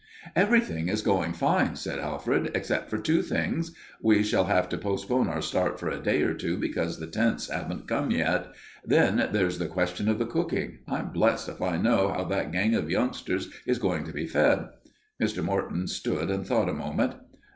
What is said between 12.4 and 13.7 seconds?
gang of youngsters